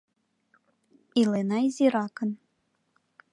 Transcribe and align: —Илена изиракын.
—Илена 1.21 1.57
изиракын. 1.67 2.31